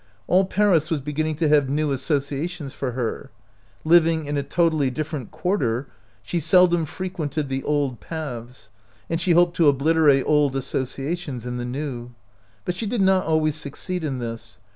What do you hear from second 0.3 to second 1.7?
Paris was beginning to have